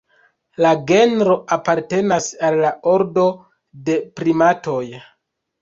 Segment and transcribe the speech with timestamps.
[0.65, 3.27] La genro apartenas al la ordo
[3.91, 4.83] de primatoj.